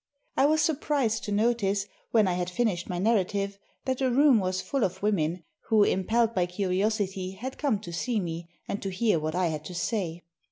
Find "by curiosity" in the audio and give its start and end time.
6.33-7.33